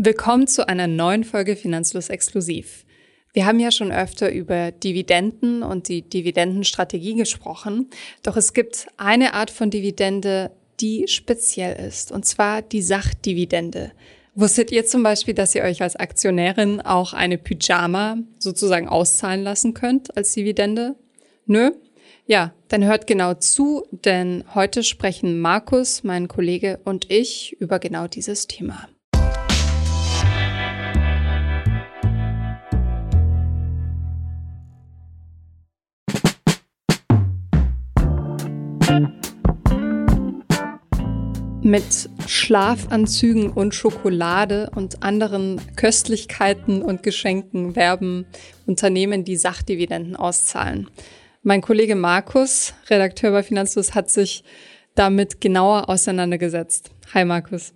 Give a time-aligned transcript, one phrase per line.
[0.00, 2.86] Willkommen zu einer neuen Folge Finanzlos Exklusiv.
[3.32, 7.90] Wir haben ja schon öfter über Dividenden und die Dividendenstrategie gesprochen,
[8.22, 13.90] doch es gibt eine Art von Dividende, die speziell ist, und zwar die Sachdividende.
[14.36, 19.74] Wusstet ihr zum Beispiel, dass ihr euch als Aktionärin auch eine Pyjama sozusagen auszahlen lassen
[19.74, 20.94] könnt als Dividende?
[21.44, 21.72] Nö?
[22.24, 28.06] Ja, dann hört genau zu, denn heute sprechen Markus, mein Kollege und ich über genau
[28.06, 28.88] dieses Thema.
[41.68, 48.24] Mit Schlafanzügen und Schokolade und anderen Köstlichkeiten und Geschenken werben
[48.64, 50.88] Unternehmen, die Sachdividenden auszahlen.
[51.42, 54.44] Mein Kollege Markus, Redakteur bei Finanzlos, hat sich
[54.94, 56.90] damit genauer auseinandergesetzt.
[57.12, 57.74] Hi Markus.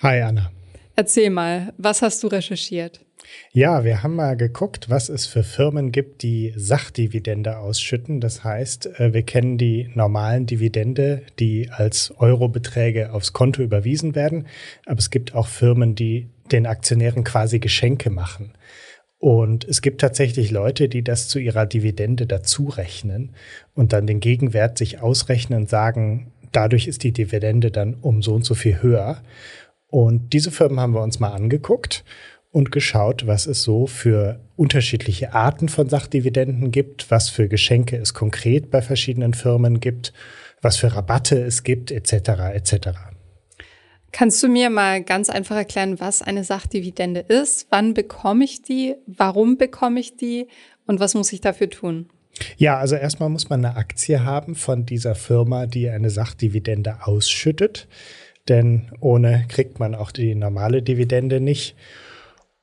[0.00, 0.53] Hi Anna.
[0.96, 3.00] Erzähl mal, was hast du recherchiert?
[3.52, 8.20] Ja, wir haben mal geguckt, was es für Firmen gibt, die Sachdividende ausschütten.
[8.20, 14.46] Das heißt, äh, wir kennen die normalen Dividende, die als Eurobeträge aufs Konto überwiesen werden.
[14.86, 18.52] Aber es gibt auch Firmen, die den Aktionären quasi Geschenke machen.
[19.18, 23.34] Und es gibt tatsächlich Leute, die das zu ihrer Dividende dazu rechnen
[23.74, 28.34] und dann den Gegenwert sich ausrechnen und sagen, dadurch ist die Dividende dann um so
[28.34, 29.22] und so viel höher.
[29.94, 32.02] Und diese Firmen haben wir uns mal angeguckt
[32.50, 38.12] und geschaut, was es so für unterschiedliche Arten von Sachdividenden gibt, was für Geschenke es
[38.12, 40.12] konkret bei verschiedenen Firmen gibt,
[40.60, 42.12] was für Rabatte es gibt, etc.
[42.54, 42.88] etc.
[44.10, 47.68] Kannst du mir mal ganz einfach erklären, was eine Sachdividende ist?
[47.70, 48.96] Wann bekomme ich die?
[49.06, 50.48] Warum bekomme ich die?
[50.88, 52.08] Und was muss ich dafür tun?
[52.56, 57.86] Ja, also erstmal muss man eine Aktie haben von dieser Firma, die eine Sachdividende ausschüttet.
[58.48, 61.76] Denn ohne kriegt man auch die normale Dividende nicht.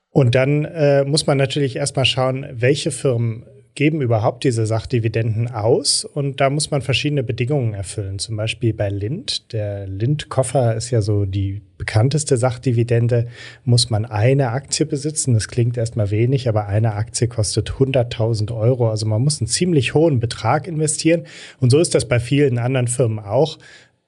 [0.10, 6.04] Und dann äh, muss man natürlich erstmal schauen, welche Firmen geben überhaupt diese Sachdividenden aus
[6.04, 8.20] und da muss man verschiedene Bedingungen erfüllen.
[8.20, 9.54] Zum Beispiel bei Lind.
[9.54, 13.28] Der Lind-Koffer ist ja so die bekannteste Sachdividende.
[13.64, 15.36] Muss man eine Aktie besitzen.
[15.36, 18.90] Das klingt erstmal wenig, aber eine Aktie kostet 100.000 Euro.
[18.90, 21.24] Also man muss einen ziemlich hohen Betrag investieren.
[21.60, 23.58] Und so ist das bei vielen anderen Firmen auch.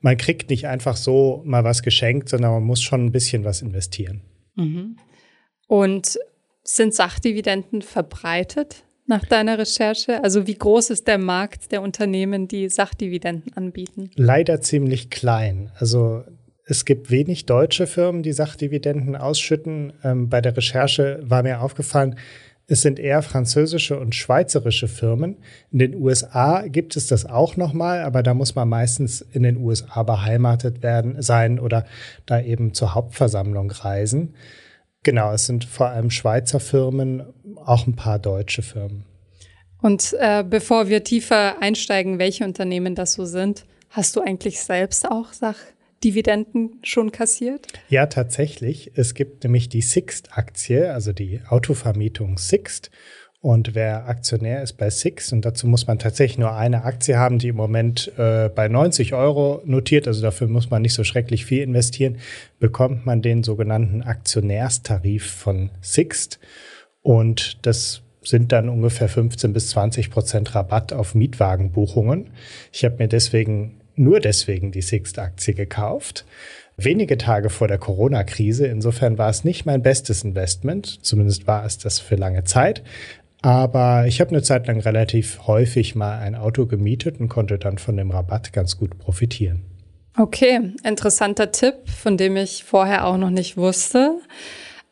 [0.03, 3.61] Man kriegt nicht einfach so mal was geschenkt, sondern man muss schon ein bisschen was
[3.61, 4.21] investieren.
[4.55, 4.97] Mhm.
[5.67, 6.19] Und
[6.63, 10.21] sind Sachdividenden verbreitet nach deiner Recherche?
[10.21, 14.11] Also wie groß ist der Markt der Unternehmen, die Sachdividenden anbieten?
[14.15, 15.71] Leider ziemlich klein.
[15.75, 16.23] Also
[16.65, 19.93] es gibt wenig deutsche Firmen, die Sachdividenden ausschütten.
[20.03, 22.17] Ähm, bei der Recherche war mir aufgefallen,
[22.67, 25.37] es sind eher französische und schweizerische Firmen.
[25.71, 29.57] In den USA gibt es das auch nochmal, aber da muss man meistens in den
[29.57, 31.85] USA beheimatet werden sein oder
[32.25, 34.35] da eben zur Hauptversammlung reisen.
[35.03, 37.23] Genau, es sind vor allem Schweizer Firmen,
[37.65, 39.03] auch ein paar deutsche Firmen.
[39.81, 45.05] Und äh, bevor wir tiefer einsteigen, welche Unternehmen das so sind, hast du eigentlich selbst
[45.09, 45.33] auch
[46.03, 47.67] Sachdividenden schon kassiert?
[47.87, 48.91] Ja, tatsächlich.
[48.95, 52.91] Es gibt nämlich die Sixt-Aktie, also die Autovermietung Sixt.
[53.39, 57.39] Und wer Aktionär ist bei Six, und dazu muss man tatsächlich nur eine Aktie haben,
[57.39, 61.45] die im Moment äh, bei 90 Euro notiert, also dafür muss man nicht so schrecklich
[61.45, 62.17] viel investieren,
[62.59, 66.39] bekommt man den sogenannten Aktionärstarif von Sixt.
[67.01, 72.31] Und das sind dann ungefähr 15 bis 20 Prozent Rabatt auf Mietwagenbuchungen.
[72.71, 76.25] Ich habe mir deswegen, nur deswegen die Sixt-Aktie gekauft
[76.77, 78.67] wenige Tage vor der Corona-Krise.
[78.67, 81.03] Insofern war es nicht mein bestes Investment.
[81.05, 82.83] Zumindest war es das für lange Zeit.
[83.41, 87.77] Aber ich habe eine Zeit lang relativ häufig mal ein Auto gemietet und konnte dann
[87.77, 89.63] von dem Rabatt ganz gut profitieren.
[90.17, 94.19] Okay, interessanter Tipp, von dem ich vorher auch noch nicht wusste.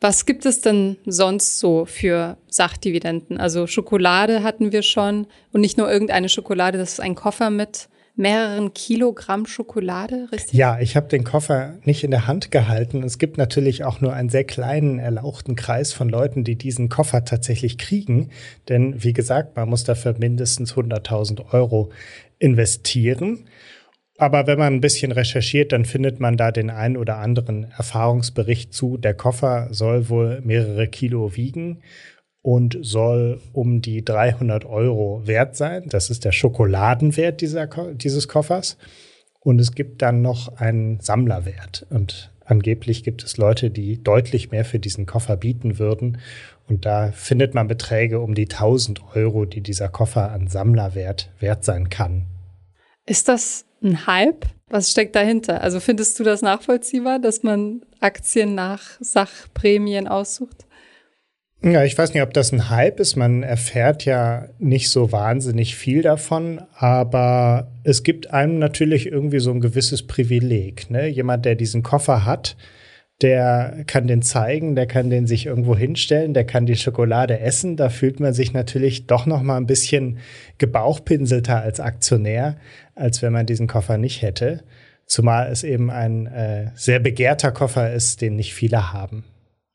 [0.00, 3.38] Was gibt es denn sonst so für Sachdividenden?
[3.38, 7.88] Also Schokolade hatten wir schon und nicht nur irgendeine Schokolade, das ist ein Koffer mit
[8.14, 10.52] mehreren Kilogramm Schokolade, richtig?
[10.52, 13.02] Ja, ich habe den Koffer nicht in der Hand gehalten.
[13.02, 17.24] Es gibt natürlich auch nur einen sehr kleinen, erlauchten Kreis von Leuten, die diesen Koffer
[17.24, 18.30] tatsächlich kriegen.
[18.68, 21.90] Denn wie gesagt, man muss dafür mindestens 100.000 Euro
[22.38, 23.46] investieren.
[24.18, 28.72] Aber wenn man ein bisschen recherchiert, dann findet man da den einen oder anderen Erfahrungsbericht
[28.72, 28.98] zu.
[28.98, 31.82] Der Koffer soll wohl mehrere Kilo wiegen
[32.42, 35.84] und soll um die 300 Euro wert sein.
[35.88, 38.76] Das ist der Schokoladenwert dieser, dieses Koffers.
[39.40, 41.86] Und es gibt dann noch einen Sammlerwert.
[41.90, 46.18] Und angeblich gibt es Leute, die deutlich mehr für diesen Koffer bieten würden.
[46.68, 51.64] Und da findet man Beträge um die 1000 Euro, die dieser Koffer an Sammlerwert wert
[51.64, 52.26] sein kann.
[53.06, 54.46] Ist das ein Hype?
[54.68, 55.60] Was steckt dahinter?
[55.60, 60.66] Also findest du das nachvollziehbar, dass man Aktien nach Sachprämien aussucht?
[61.64, 63.14] Ja, ich weiß nicht, ob das ein Hype ist.
[63.14, 69.52] Man erfährt ja nicht so wahnsinnig viel davon, aber es gibt einem natürlich irgendwie so
[69.52, 70.90] ein gewisses Privileg.
[70.90, 71.06] Ne?
[71.06, 72.56] Jemand, der diesen Koffer hat,
[73.20, 77.76] der kann den zeigen, der kann den sich irgendwo hinstellen, der kann die Schokolade essen.
[77.76, 80.18] Da fühlt man sich natürlich doch noch mal ein bisschen
[80.58, 82.56] gebauchpinselter als Aktionär,
[82.96, 84.64] als wenn man diesen Koffer nicht hätte.
[85.06, 89.24] Zumal es eben ein äh, sehr begehrter Koffer ist, den nicht viele haben.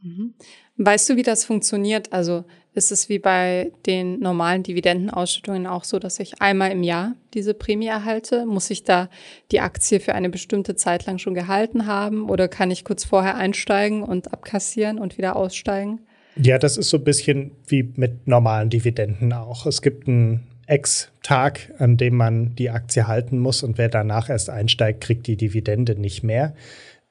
[0.01, 0.33] Mhm.
[0.77, 2.13] Weißt du, wie das funktioniert?
[2.13, 7.15] Also ist es wie bei den normalen Dividendenausschüttungen auch so, dass ich einmal im Jahr
[7.33, 8.45] diese Prämie erhalte?
[8.45, 9.09] Muss ich da
[9.51, 13.35] die Aktie für eine bestimmte Zeit lang schon gehalten haben oder kann ich kurz vorher
[13.35, 16.01] einsteigen und abkassieren und wieder aussteigen?
[16.35, 19.65] Ja, das ist so ein bisschen wie mit normalen Dividenden auch.
[19.65, 24.51] Es gibt einen Ex-Tag, an dem man die Aktie halten muss und wer danach erst
[24.51, 26.53] einsteigt, kriegt die Dividende nicht mehr.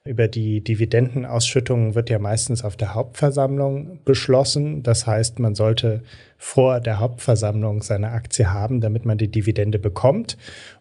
[0.07, 4.83] Über die Dividendenausschüttung wird ja meistens auf der Hauptversammlung beschlossen.
[4.83, 6.03] Das heißt, man sollte
[6.39, 10.37] vor der Hauptversammlung seine Aktie haben, damit man die Dividende bekommt.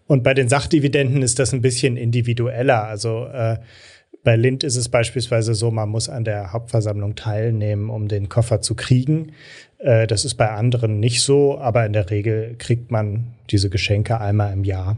[0.08, 2.84] Und bei den Sachdividenden ist das ein bisschen individueller.
[2.84, 3.58] Also äh,
[4.24, 8.60] bei Lind ist es beispielsweise so, man muss an der Hauptversammlung teilnehmen, um den Koffer
[8.60, 9.34] zu kriegen.
[9.78, 14.20] Äh, das ist bei anderen nicht so, aber in der Regel kriegt man diese Geschenke
[14.20, 14.98] einmal im Jahr.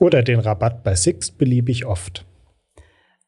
[0.00, 2.24] Oder den Rabatt bei Sixt beliebig oft.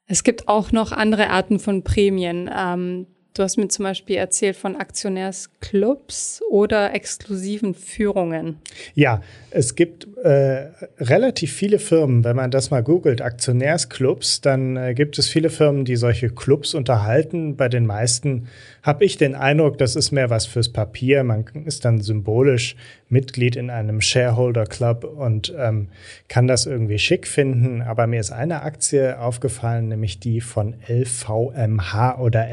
[0.06, 2.50] Es gibt auch noch andere Arten von Prämien.
[2.54, 8.56] Ähm, du hast mir zum Beispiel erzählt von Aktionärsclubs oder exklusiven Führungen.
[8.94, 14.94] Ja, es gibt äh, relativ viele Firmen, wenn man das mal googelt, Aktionärsclubs, dann äh,
[14.94, 17.56] gibt es viele Firmen, die solche Clubs unterhalten.
[17.56, 18.48] Bei den meisten
[18.82, 21.24] habe ich den Eindruck, das ist mehr was fürs Papier.
[21.24, 22.76] Man ist dann symbolisch
[23.08, 25.88] Mitglied in einem Shareholder Club und ähm,
[26.28, 27.80] kann das irgendwie schick finden.
[27.80, 32.48] Aber mir ist eine Aktie aufgefallen, nämlich die von LVMH oder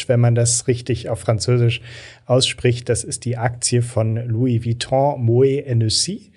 [0.00, 1.80] LVMH, wenn man das richtig auf Französisch
[2.26, 2.88] ausspricht.
[2.88, 6.32] Das ist die Aktie von Louis Vuitton Moet Hennessy.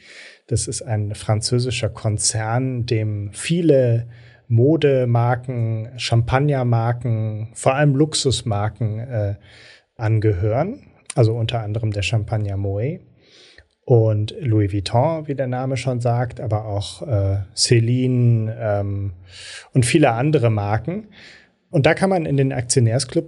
[0.48, 4.08] Das ist ein französischer Konzern, dem viele
[4.48, 9.36] Modemarken, Champagnermarken, vor allem Luxusmarken äh,
[9.96, 10.82] angehören.
[11.16, 13.00] Also unter anderem der Champagner Moet
[13.86, 19.14] und Louis Vuitton, wie der Name schon sagt, aber auch äh, Celine ähm,
[19.74, 21.08] und viele andere Marken.
[21.70, 23.26] Und da kann man in den Aktionärsclub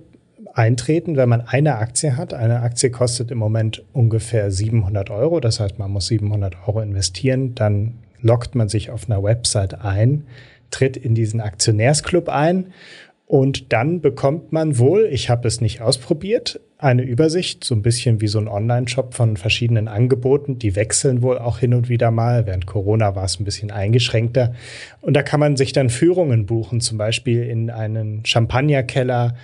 [0.56, 2.34] eintreten, wenn man eine Aktie hat.
[2.34, 5.40] Eine Aktie kostet im Moment ungefähr 700 Euro.
[5.40, 7.54] Das heißt, man muss 700 Euro investieren.
[7.54, 10.26] Dann loggt man sich auf einer Website ein,
[10.72, 12.74] tritt in diesen Aktionärsclub ein
[13.28, 18.22] und dann bekommt man wohl, ich habe es nicht ausprobiert, eine Übersicht, so ein bisschen
[18.22, 20.60] wie so ein Online-Shop von verschiedenen Angeboten.
[20.60, 22.46] Die wechseln wohl auch hin und wieder mal.
[22.46, 24.54] Während Corona war es ein bisschen eingeschränkter.
[25.02, 29.36] Und da kann man sich dann Führungen buchen, zum Beispiel in einen Champagnerkeller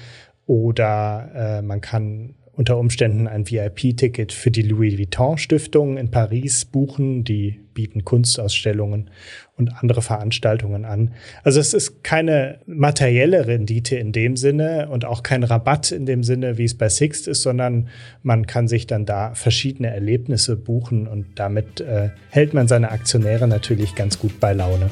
[0.46, 6.66] oder äh, man kann unter Umständen ein VIP-Ticket für die Louis Vuitton Stiftung in Paris
[6.66, 7.24] buchen.
[7.24, 9.10] Die bieten Kunstausstellungen
[9.58, 11.14] und andere Veranstaltungen an.
[11.44, 16.24] Also es ist keine materielle Rendite in dem Sinne und auch kein Rabatt in dem
[16.24, 17.88] Sinne, wie es bei Sixt ist, sondern
[18.22, 23.48] man kann sich dann da verschiedene Erlebnisse buchen und damit äh, hält man seine Aktionäre
[23.48, 24.90] natürlich ganz gut bei Laune.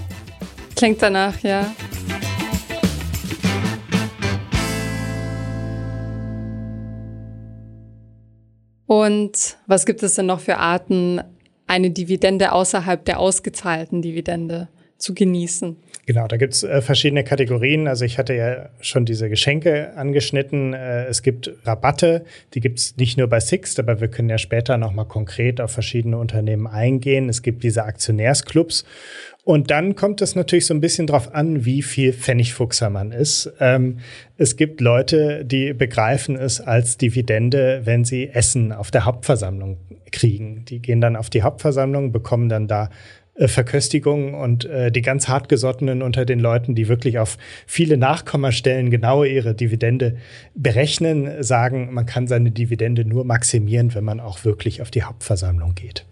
[0.76, 1.76] Klingt danach, ja.
[8.90, 11.22] Und was gibt es denn noch für Arten,
[11.68, 14.68] eine Dividende außerhalb der ausgezahlten Dividende
[14.98, 15.78] zu genießen?
[16.08, 17.88] Genau, da gibt es äh, verschiedene Kategorien.
[17.88, 20.74] Also ich hatte ja schon diese Geschenke angeschnitten.
[20.74, 24.40] Äh, es gibt Rabatte, die gibt es nicht nur bei Sixt, aber wir können ja
[24.40, 27.30] später nochmal konkret auf verschiedene Unternehmen eingehen.
[27.30, 28.86] Es gibt diese Aktionärsclubs.
[29.50, 33.52] Und dann kommt es natürlich so ein bisschen drauf an, wie viel Pfennigfuchser man ist.
[33.60, 33.98] Ähm,
[34.38, 39.78] es gibt Leute, die begreifen es als Dividende, wenn sie Essen auf der Hauptversammlung
[40.12, 40.66] kriegen.
[40.66, 42.92] Die gehen dann auf die Hauptversammlung, bekommen dann da
[43.34, 48.92] äh, Verköstigung und äh, die ganz hartgesottenen unter den Leuten, die wirklich auf viele Nachkommastellen
[48.92, 50.18] genau ihre Dividende
[50.54, 55.74] berechnen, sagen, man kann seine Dividende nur maximieren, wenn man auch wirklich auf die Hauptversammlung
[55.74, 56.06] geht.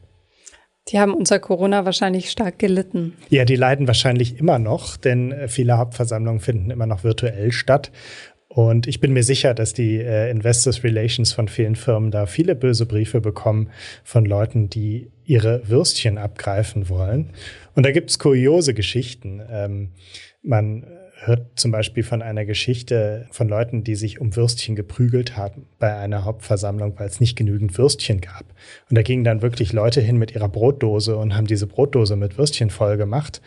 [0.89, 3.13] Die haben unter Corona wahrscheinlich stark gelitten.
[3.29, 7.91] Ja, die leiden wahrscheinlich immer noch, denn äh, viele Hauptversammlungen finden immer noch virtuell statt.
[8.47, 12.55] Und ich bin mir sicher, dass die äh, Investors Relations von vielen Firmen da viele
[12.55, 13.69] böse Briefe bekommen
[14.03, 17.33] von Leuten, die ihre Würstchen abgreifen wollen.
[17.75, 19.41] Und da gibt es kuriose Geschichten.
[19.51, 19.91] Ähm,
[20.41, 20.85] man
[21.19, 25.95] hört zum Beispiel von einer Geschichte von Leuten, die sich um Würstchen geprügelt haben bei
[25.95, 28.45] einer Hauptversammlung, weil es nicht genügend Würstchen gab.
[28.89, 32.37] Und da gingen dann wirklich Leute hin mit ihrer Brotdose und haben diese Brotdose mit
[32.37, 33.41] Würstchen voll gemacht.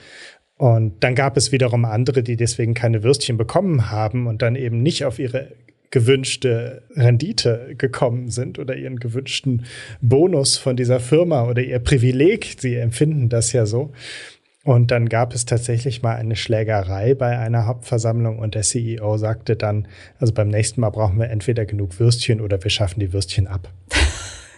[0.57, 4.83] Und dann gab es wiederum andere, die deswegen keine Würstchen bekommen haben und dann eben
[4.83, 5.49] nicht auf ihre
[5.91, 9.65] gewünschte Rendite gekommen sind oder ihren gewünschten
[10.00, 12.57] Bonus von dieser Firma oder ihr Privileg.
[12.59, 13.93] Sie empfinden das ja so.
[14.71, 19.57] Und dann gab es tatsächlich mal eine Schlägerei bei einer Hauptversammlung und der CEO sagte
[19.57, 19.89] dann,
[20.21, 23.69] also beim nächsten Mal brauchen wir entweder genug Würstchen oder wir schaffen die Würstchen ab.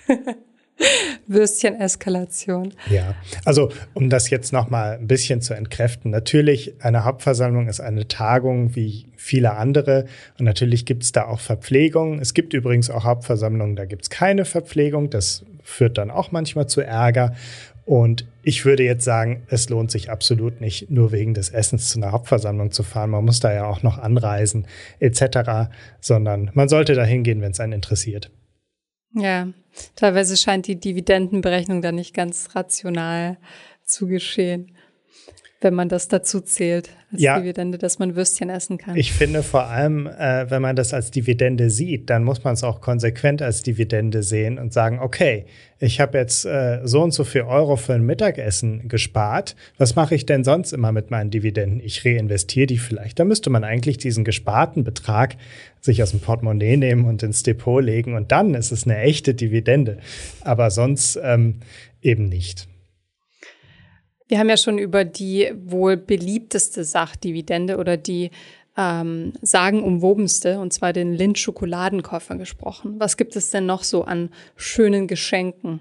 [1.26, 2.74] Würstchen-Eskalation.
[2.90, 3.14] Ja,
[3.46, 6.10] also um das jetzt nochmal ein bisschen zu entkräften.
[6.10, 10.04] Natürlich, eine Hauptversammlung ist eine Tagung wie viele andere
[10.38, 12.18] und natürlich gibt es da auch Verpflegung.
[12.18, 15.08] Es gibt übrigens auch Hauptversammlungen, da gibt es keine Verpflegung.
[15.08, 17.34] Das führt dann auch manchmal zu Ärger.
[17.84, 21.98] Und ich würde jetzt sagen, es lohnt sich absolut nicht, nur wegen des Essens zu
[21.98, 23.10] einer Hauptversammlung zu fahren.
[23.10, 24.66] Man muss da ja auch noch anreisen
[25.00, 25.70] etc.,
[26.00, 28.30] sondern man sollte da hingehen, wenn es einen interessiert.
[29.14, 29.48] Ja,
[29.96, 33.36] teilweise scheint die Dividendenberechnung da nicht ganz rational
[33.84, 34.72] zu geschehen
[35.62, 38.96] wenn man das dazu zählt, als ja, Dividende, dass man Würstchen essen kann.
[38.96, 42.64] Ich finde vor allem, äh, wenn man das als Dividende sieht, dann muss man es
[42.64, 45.44] auch konsequent als Dividende sehen und sagen, okay,
[45.78, 49.56] ich habe jetzt äh, so und so viel Euro für ein Mittagessen gespart.
[49.78, 51.80] Was mache ich denn sonst immer mit meinen Dividenden?
[51.80, 53.18] Ich reinvestiere die vielleicht.
[53.18, 55.36] Da müsste man eigentlich diesen gesparten Betrag
[55.80, 59.34] sich aus dem Portemonnaie nehmen und ins Depot legen und dann ist es eine echte
[59.34, 59.98] Dividende.
[60.42, 61.56] Aber sonst ähm,
[62.00, 62.68] eben nicht.
[64.32, 68.30] Wir haben ja schon über die wohl beliebteste Sachdividende oder die
[68.78, 72.94] ähm, sagenumwobenste, und zwar den Lind-Schokoladenkoffer gesprochen.
[72.98, 75.80] Was gibt es denn noch so an schönen Geschenken,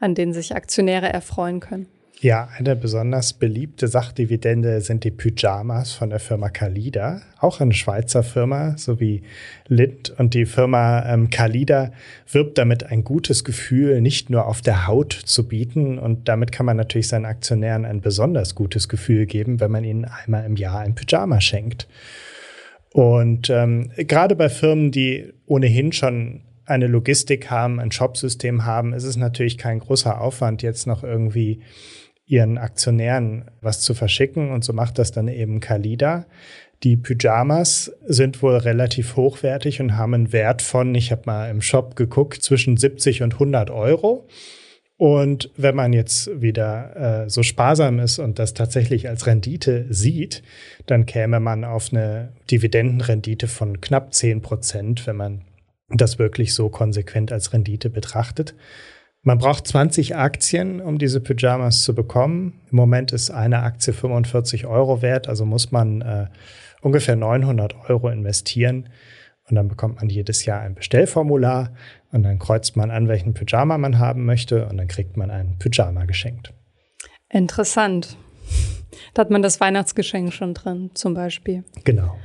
[0.00, 1.86] an denen sich Aktionäre erfreuen können?
[2.22, 8.22] Ja, eine besonders beliebte Sachdividende sind die Pyjamas von der Firma Kalida, auch eine Schweizer
[8.22, 9.22] Firma, so wie
[9.66, 10.14] Lind.
[10.18, 11.90] Und die Firma ähm, Kalida
[12.30, 15.98] wirbt damit, ein gutes Gefühl nicht nur auf der Haut zu bieten.
[15.98, 20.04] Und damit kann man natürlich seinen Aktionären ein besonders gutes Gefühl geben, wenn man ihnen
[20.04, 21.88] einmal im Jahr ein Pyjama schenkt.
[22.92, 29.02] Und ähm, gerade bei Firmen, die ohnehin schon eine Logistik haben, ein Shopsystem haben, ist
[29.02, 31.60] es natürlich kein großer Aufwand, jetzt noch irgendwie
[32.26, 36.26] ihren Aktionären was zu verschicken und so macht das dann eben Kalida.
[36.82, 41.62] Die Pyjamas sind wohl relativ hochwertig und haben einen Wert von, ich habe mal im
[41.62, 44.26] Shop geguckt, zwischen 70 und 100 Euro.
[44.96, 50.42] Und wenn man jetzt wieder äh, so sparsam ist und das tatsächlich als Rendite sieht,
[50.86, 55.42] dann käme man auf eine Dividendenrendite von knapp 10 Prozent, wenn man
[55.88, 58.54] das wirklich so konsequent als Rendite betrachtet.
[59.24, 62.60] Man braucht 20 Aktien, um diese Pyjamas zu bekommen.
[62.72, 66.26] Im Moment ist eine Aktie 45 Euro wert, also muss man äh,
[66.80, 68.88] ungefähr 900 Euro investieren.
[69.48, 71.72] Und dann bekommt man jedes Jahr ein Bestellformular
[72.10, 75.56] und dann kreuzt man an, welchen Pyjama man haben möchte und dann kriegt man ein
[75.58, 76.52] Pyjama geschenkt.
[77.28, 78.16] Interessant.
[79.14, 81.64] Da hat man das Weihnachtsgeschenk schon drin, zum Beispiel.
[81.84, 82.16] Genau.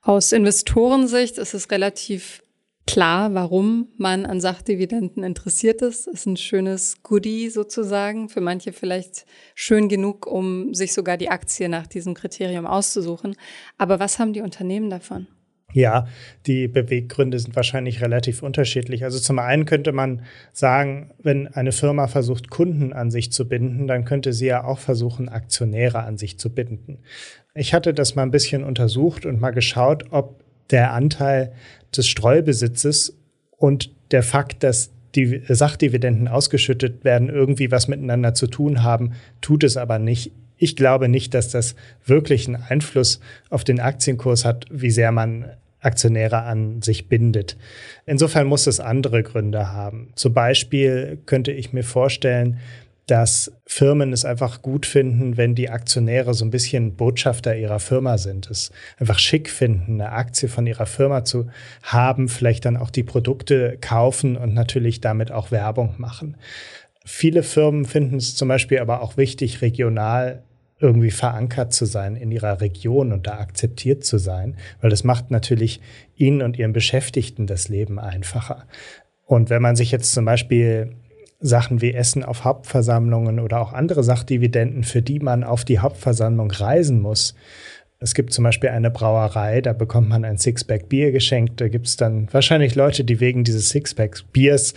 [0.00, 2.42] Aus Investorensicht ist es relativ
[2.86, 6.06] klar, warum man an Sachdividenden interessiert ist.
[6.06, 8.28] Ist ein schönes Goodie sozusagen.
[8.28, 13.36] Für manche vielleicht schön genug, um sich sogar die Aktie nach diesem Kriterium auszusuchen.
[13.78, 15.26] Aber was haben die Unternehmen davon?
[15.72, 16.06] Ja,
[16.46, 19.04] die Beweggründe sind wahrscheinlich relativ unterschiedlich.
[19.04, 23.86] Also zum einen könnte man sagen, wenn eine Firma versucht, Kunden an sich zu binden,
[23.86, 27.00] dann könnte sie ja auch versuchen, Aktionäre an sich zu binden.
[27.54, 31.52] Ich hatte das mal ein bisschen untersucht und mal geschaut, ob der Anteil
[31.98, 33.16] des Streubesitzes
[33.56, 39.64] und der Fakt, dass die Sachdividenden ausgeschüttet werden, irgendwie was miteinander zu tun haben, tut
[39.64, 40.32] es aber nicht.
[40.58, 41.74] Ich glaube nicht, dass das
[42.04, 45.46] wirklich einen Einfluss auf den Aktienkurs hat, wie sehr man
[45.80, 47.56] Aktionäre an sich bindet.
[48.06, 50.10] Insofern muss es andere Gründe haben.
[50.16, 52.58] Zum Beispiel könnte ich mir vorstellen,
[53.06, 58.18] dass Firmen es einfach gut finden, wenn die Aktionäre so ein bisschen Botschafter ihrer Firma
[58.18, 61.46] sind, es einfach schick finden, eine Aktie von ihrer Firma zu
[61.82, 66.36] haben, vielleicht dann auch die Produkte kaufen und natürlich damit auch Werbung machen.
[67.04, 70.42] Viele Firmen finden es zum Beispiel aber auch wichtig, regional
[70.80, 75.30] irgendwie verankert zu sein in ihrer Region und da akzeptiert zu sein, weil das macht
[75.30, 75.80] natürlich
[76.16, 78.66] ihnen und ihren Beschäftigten das Leben einfacher.
[79.24, 80.96] Und wenn man sich jetzt zum Beispiel
[81.40, 86.50] Sachen wie Essen auf Hauptversammlungen oder auch andere Sachdividenden, für die man auf die Hauptversammlung
[86.50, 87.34] reisen muss.
[87.98, 91.60] Es gibt zum Beispiel eine Brauerei, da bekommt man ein Sixpack Bier geschenkt.
[91.60, 94.74] Da gibt es dann wahrscheinlich Leute, die wegen dieses Sixpacks Biers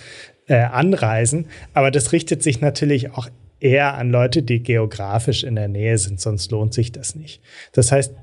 [0.47, 1.47] äh, anreisen.
[1.73, 3.27] Aber das richtet sich natürlich auch
[3.59, 7.41] eher an Leute, die geografisch in der Nähe sind, sonst lohnt sich das nicht.
[7.73, 8.13] Das heißt,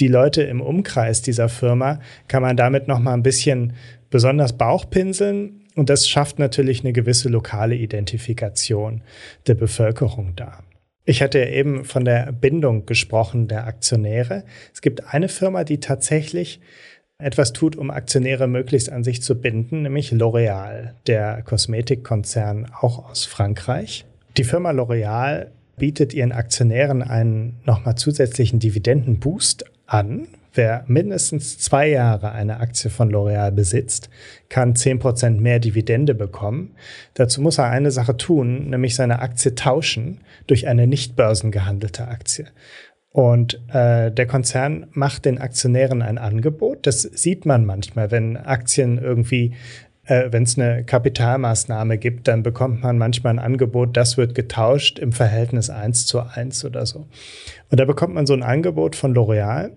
[0.00, 3.74] die Leute im Umkreis dieser Firma kann man damit noch mal ein bisschen
[4.08, 9.02] besonders Bauchpinseln und das schafft natürlich eine gewisse lokale Identifikation
[9.46, 10.64] der Bevölkerung dar.
[11.04, 14.44] Ich hatte ja eben von der Bindung gesprochen der Aktionäre.
[14.72, 16.60] Es gibt eine Firma, die tatsächlich
[17.18, 23.24] etwas tut, um Aktionäre möglichst an sich zu binden, nämlich L'Oreal, der Kosmetikkonzern auch aus
[23.24, 24.04] Frankreich.
[24.36, 30.28] Die Firma L'Oreal bietet ihren Aktionären einen nochmal zusätzlichen Dividendenboost an.
[30.52, 34.10] Wer mindestens zwei Jahre eine Aktie von L'Oreal besitzt,
[34.48, 36.74] kann zehn Prozent mehr Dividende bekommen.
[37.14, 42.46] Dazu muss er eine Sache tun, nämlich seine Aktie tauschen durch eine nicht börsengehandelte Aktie.
[43.12, 46.86] Und äh, der Konzern macht den Aktionären ein Angebot.
[46.86, 49.54] Das sieht man manchmal, wenn Aktien irgendwie,
[50.04, 55.00] äh, wenn es eine Kapitalmaßnahme gibt, dann bekommt man manchmal ein Angebot, das wird getauscht
[55.00, 57.08] im Verhältnis eins zu eins oder so.
[57.70, 59.72] Und da bekommt man so ein Angebot von L'Oreal,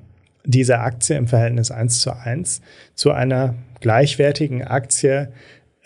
[0.46, 2.62] diese Aktie im Verhältnis eins zu eins
[2.96, 5.32] zu einer gleichwertigen Aktie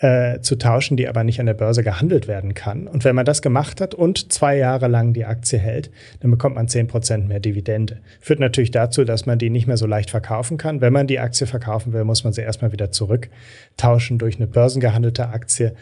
[0.00, 2.86] äh, zu tauschen, die aber nicht an der Börse gehandelt werden kann.
[2.86, 6.54] Und wenn man das gemacht hat und zwei Jahre lang die Aktie hält, dann bekommt
[6.54, 7.98] man zehn Prozent mehr Dividende.
[8.20, 10.80] Führt natürlich dazu, dass man die nicht mehr so leicht verkaufen kann.
[10.80, 15.28] Wenn man die Aktie verkaufen will, muss man sie erstmal wieder zurücktauschen durch eine börsengehandelte
[15.30, 15.74] Aktie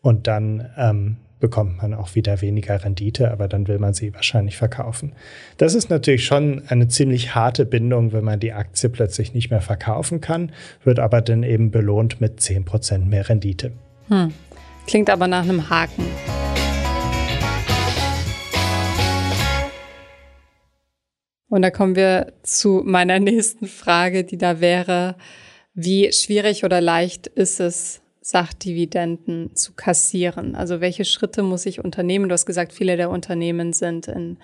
[0.00, 4.56] und dann ähm, bekommt man auch wieder weniger Rendite, aber dann will man sie wahrscheinlich
[4.56, 5.12] verkaufen.
[5.56, 9.60] Das ist natürlich schon eine ziemlich harte Bindung, wenn man die Aktie plötzlich nicht mehr
[9.60, 10.52] verkaufen kann,
[10.84, 13.72] wird aber dann eben belohnt mit 10% mehr Rendite.
[14.08, 14.32] Hm.
[14.86, 16.04] Klingt aber nach einem Haken.
[21.50, 25.16] Und da kommen wir zu meiner nächsten Frage, die da wäre,
[25.74, 30.54] wie schwierig oder leicht ist es, Sachdividenden zu kassieren?
[30.54, 32.28] Also welche Schritte muss ich unternehmen?
[32.28, 34.36] Du hast gesagt, viele der Unternehmen sind in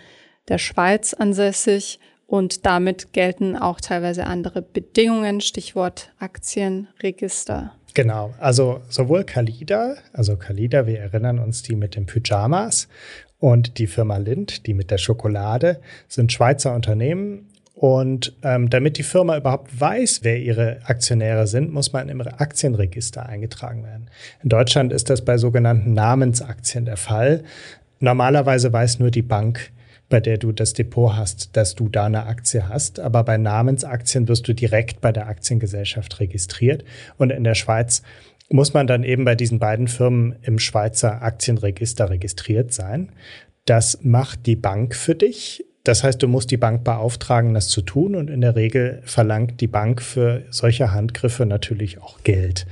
[0.49, 7.75] der Schweiz ansässig und damit gelten auch teilweise andere Bedingungen, Stichwort Aktienregister.
[7.93, 12.89] Genau, also sowohl Kalida, also Kalida, wir erinnern uns die mit den Pyjamas
[13.39, 17.51] und die Firma Lind, die mit der Schokolade, sind Schweizer Unternehmen
[17.85, 23.27] und ähm, damit die Firma überhaupt weiß, wer ihre Aktionäre sind, muss man im Aktienregister
[23.27, 24.09] eingetragen werden.
[24.43, 27.45] In Deutschland ist das bei sogenannten Namensaktien der Fall.
[28.01, 29.71] Normalerweise weiß nur die Bank,
[30.09, 33.01] bei der du das Depot hast, dass du da eine Aktie hast.
[33.01, 36.85] Aber bei Namensaktien wirst du direkt bei der Aktiengesellschaft registriert.
[37.19, 38.01] Und in der Schweiz
[38.49, 43.13] muss man dann eben bei diesen beiden Firmen im Schweizer Aktienregister registriert sein.
[43.67, 47.83] Das macht die Bank für dich das heißt, du musst die Bank beauftragen, das zu
[47.83, 52.67] tun und in der Regel verlangt die Bank für solche Handgriffe natürlich auch Geld.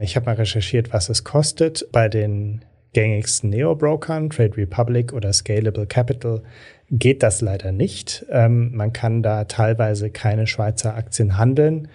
[0.00, 1.86] Ich habe mal recherchiert, was es kostet.
[1.92, 6.42] Bei den gängigsten Neo-Brokern, Trade Republic oder Scalable Capital,
[6.90, 8.26] geht das leider nicht.
[8.28, 11.88] Ähm, man kann da teilweise keine Schweizer Aktien handeln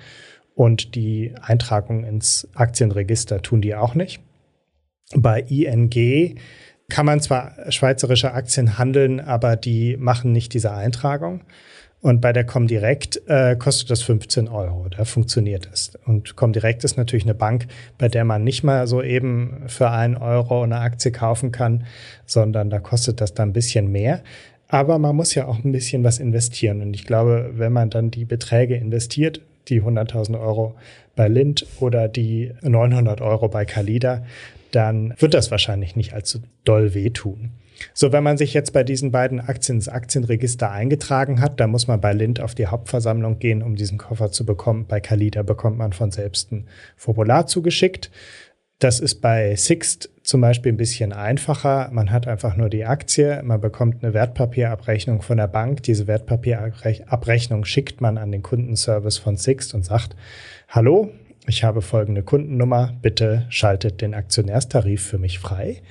[0.55, 4.21] und die Eintragung ins Aktienregister tun die auch nicht.
[5.13, 6.37] Bei ING
[6.89, 11.41] kann man zwar schweizerische Aktien handeln, aber die machen nicht diese Eintragung.
[11.99, 14.87] Und bei der Comdirect äh, kostet das 15 Euro.
[14.95, 15.93] Da funktioniert es.
[16.05, 20.15] Und Comdirect ist natürlich eine Bank, bei der man nicht mal so eben für einen
[20.15, 21.85] Euro eine Aktie kaufen kann,
[22.25, 24.21] sondern da kostet das dann ein bisschen mehr.
[24.67, 26.81] Aber man muss ja auch ein bisschen was investieren.
[26.81, 30.75] Und ich glaube, wenn man dann die Beträge investiert, die 100.000 Euro
[31.15, 34.23] bei Lind oder die 900 Euro bei Kalida,
[34.71, 37.51] dann wird das wahrscheinlich nicht allzu doll wehtun.
[37.93, 41.87] So, wenn man sich jetzt bei diesen beiden Aktien ins Aktienregister eingetragen hat, dann muss
[41.87, 44.85] man bei Lind auf die Hauptversammlung gehen, um diesen Koffer zu bekommen.
[44.87, 48.11] Bei Kalida bekommt man von selbst ein Formular zugeschickt.
[48.79, 51.89] Das ist bei Sixt zum Beispiel ein bisschen einfacher.
[51.91, 55.81] Man hat einfach nur die Aktie, man bekommt eine Wertpapierabrechnung von der Bank.
[55.83, 60.15] Diese Wertpapierabrechnung schickt man an den Kundenservice von Sixt und sagt,
[60.67, 61.09] hallo,
[61.47, 65.81] ich habe folgende Kundennummer, bitte schaltet den Aktionärstarif für mich frei.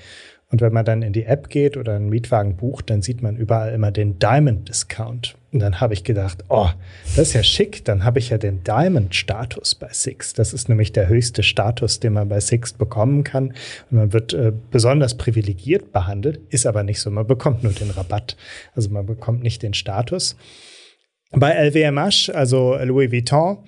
[0.48, 3.36] Und wenn man dann in die App geht oder einen Mietwagen bucht, dann sieht man
[3.36, 5.36] überall immer den Diamond Discount.
[5.50, 6.68] Und dann habe ich gedacht, oh,
[7.16, 10.34] das ist ja schick, dann habe ich ja den Diamond-Status bei Six.
[10.34, 13.54] Das ist nämlich der höchste Status, den man bei Six bekommen kann.
[13.90, 17.10] Und man wird äh, besonders privilegiert behandelt, ist aber nicht so.
[17.10, 18.36] Man bekommt nur den Rabatt.
[18.74, 20.36] Also man bekommt nicht den Status.
[21.32, 23.58] Bei LVMH, also Louis Vuitton,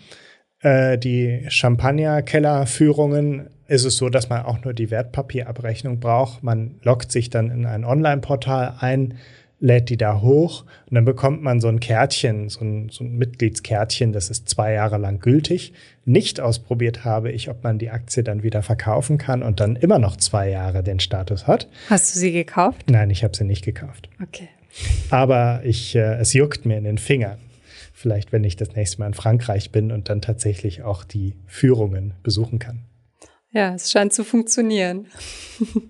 [0.61, 6.43] äh, die Champagner-Kellerführungen ist es so, dass man auch nur die Wertpapierabrechnung braucht.
[6.43, 9.15] Man loggt sich dann in ein Online-Portal ein,
[9.61, 13.19] lädt die da hoch und dann bekommt man so ein Kärtchen, so ein, so ein
[13.19, 15.73] Mitgliedskärtchen, das ist zwei Jahre lang gültig.
[16.05, 19.99] Nicht ausprobiert habe ich, ob man die Aktie dann wieder verkaufen kann und dann immer
[19.99, 21.69] noch zwei Jahre den Status hat.
[21.91, 22.89] Hast du sie gekauft?
[22.89, 24.09] Nein, ich habe sie nicht gekauft.
[24.23, 24.49] Okay.
[25.11, 27.39] Aber ich, äh, es juckt mir in den Fingern
[27.99, 32.15] vielleicht, wenn ich das nächste Mal in Frankreich bin und dann tatsächlich auch die Führungen
[32.23, 32.85] besuchen kann.
[33.51, 35.07] Ja, es scheint zu funktionieren.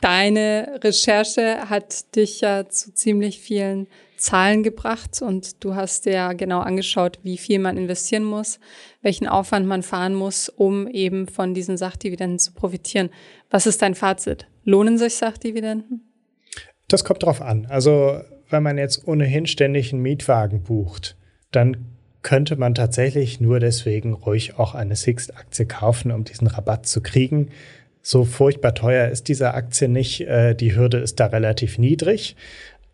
[0.00, 6.32] Deine Recherche hat dich ja zu ziemlich vielen Zahlen gebracht und du hast dir ja
[6.32, 8.58] genau angeschaut, wie viel man investieren muss,
[9.00, 13.10] welchen Aufwand man fahren muss, um eben von diesen Sachdividenden zu profitieren.
[13.50, 14.46] Was ist dein Fazit?
[14.64, 16.02] Lohnen sich Sachdividenden?
[16.88, 17.66] Das kommt drauf an.
[17.66, 18.20] Also,
[18.52, 21.16] wenn man jetzt ohnehin ständig einen Mietwagen bucht,
[21.50, 21.76] dann
[22.22, 27.48] könnte man tatsächlich nur deswegen ruhig auch eine Sixt-Aktie kaufen, um diesen Rabatt zu kriegen.
[28.00, 30.22] So furchtbar teuer ist diese Aktie nicht.
[30.22, 32.36] Äh, die Hürde ist da relativ niedrig.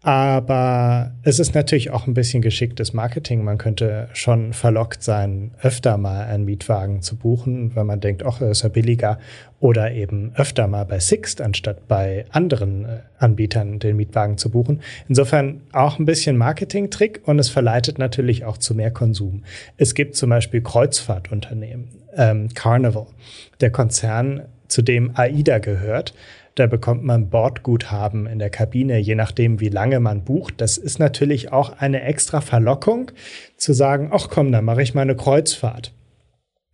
[0.02, 3.42] Aber es ist natürlich auch ein bisschen geschicktes Marketing.
[3.42, 8.40] Man könnte schon verlockt sein, öfter mal einen Mietwagen zu buchen, wenn man denkt, ach,
[8.40, 9.18] ist ja billiger.
[9.58, 14.82] Oder eben öfter mal bei Sixt, anstatt bei anderen äh, Anbietern den Mietwagen zu buchen.
[15.08, 19.42] Insofern auch ein bisschen Marketing-Trick und es verleitet natürlich auch zu mehr Konsum.
[19.78, 23.06] Es gibt zum Beispiel Kreuzfahrtunternehmen, ähm, Carnival,
[23.60, 26.14] der Konzern, zu dem AIDA gehört
[26.58, 30.60] da bekommt man Bordguthaben in der Kabine, je nachdem, wie lange man bucht.
[30.60, 33.10] Das ist natürlich auch eine extra Verlockung,
[33.56, 35.92] zu sagen, ach komm, dann mache ich mal eine Kreuzfahrt.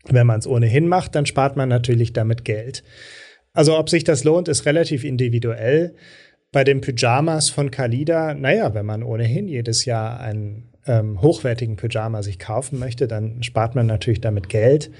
[0.07, 2.83] Wenn man es ohnehin macht, dann spart man natürlich damit Geld.
[3.53, 5.95] Also ob sich das lohnt, ist relativ individuell.
[6.53, 12.23] Bei den Pyjamas von Kalida, naja, wenn man ohnehin jedes Jahr einen ähm, hochwertigen Pyjama
[12.23, 14.91] sich kaufen möchte, dann spart man natürlich damit Geld.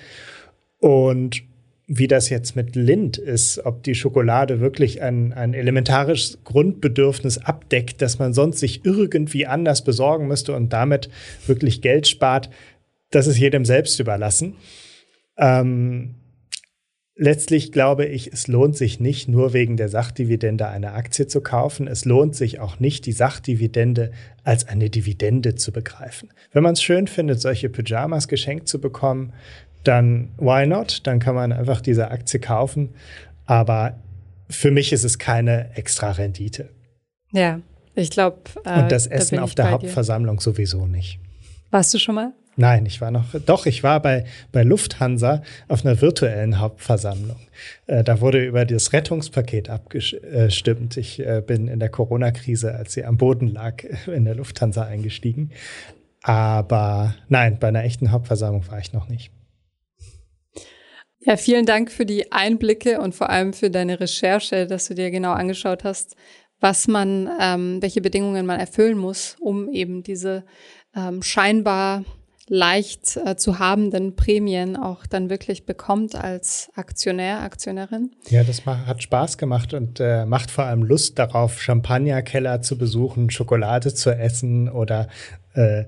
[0.79, 1.43] Und
[1.87, 8.01] wie das jetzt mit Lind ist, ob die Schokolade wirklich ein, ein elementares Grundbedürfnis abdeckt,
[8.01, 11.11] das man sonst sich irgendwie anders besorgen müsste und damit
[11.47, 12.49] wirklich Geld spart,
[13.11, 14.55] das ist jedem selbst überlassen.
[15.37, 16.15] Ähm,
[17.17, 21.87] letztlich glaube ich, es lohnt sich nicht nur wegen der Sachdividende eine Aktie zu kaufen.
[21.87, 24.11] Es lohnt sich auch nicht, die Sachdividende
[24.43, 26.31] als eine Dividende zu begreifen.
[26.53, 29.33] Wenn man es schön findet, solche Pyjamas geschenkt zu bekommen,
[29.85, 31.07] dann why not?
[31.07, 32.95] Dann kann man einfach diese Aktie kaufen.
[33.47, 33.99] Aber
[34.49, 36.71] für mich ist es keine extra Rendite.
[37.33, 37.61] Ja,
[37.95, 38.39] ich glaube.
[38.65, 40.43] Äh, Und das Essen da auf der Hauptversammlung dir.
[40.43, 41.19] sowieso nicht.
[41.71, 42.33] Warst du schon mal?
[42.57, 47.39] Nein, ich war noch, doch, ich war bei, bei Lufthansa auf einer virtuellen Hauptversammlung.
[47.87, 50.97] Äh, da wurde über das Rettungspaket abgestimmt.
[50.97, 55.51] Ich äh, bin in der Corona-Krise, als sie am Boden lag, in der Lufthansa eingestiegen.
[56.23, 59.33] Aber nein, bei einer echten Hauptversammlung war ich noch nicht.
[61.27, 65.11] Ja, vielen Dank für die Einblicke und vor allem für deine Recherche, dass du dir
[65.11, 66.17] genau angeschaut hast,
[66.61, 70.45] was man, ähm, welche Bedingungen man erfüllen muss, um eben diese
[70.95, 72.05] ähm, scheinbar
[72.47, 78.11] leicht äh, zu habenden Prämien auch dann wirklich bekommt als Aktionär, Aktionärin.
[78.29, 83.31] Ja, das hat Spaß gemacht und äh, macht vor allem Lust darauf, Champagnerkeller zu besuchen,
[83.31, 85.09] Schokolade zu essen oder
[85.55, 85.85] äh,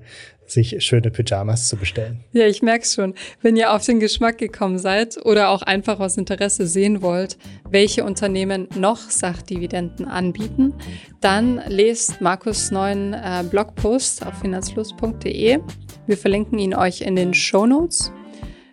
[0.47, 2.23] sich schöne Pyjamas zu bestellen.
[2.31, 3.13] Ja, ich merk's schon.
[3.41, 7.37] Wenn ihr auf den Geschmack gekommen seid oder auch einfach aus Interesse sehen wollt,
[7.69, 10.73] welche Unternehmen noch Sachdividenden anbieten,
[11.21, 15.59] dann lest Markus neuen äh, Blogpost auf finanzfluss.de.
[16.05, 18.11] Wir verlinken ihn euch in den Show Notes.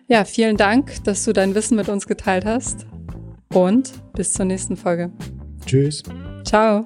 [0.07, 2.85] Ja, vielen Dank, dass du dein Wissen mit uns geteilt hast
[3.53, 5.11] und bis zur nächsten Folge.
[5.65, 6.03] Tschüss.
[6.45, 6.85] Ciao.